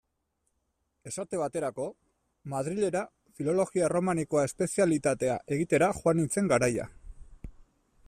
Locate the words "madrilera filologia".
2.55-3.87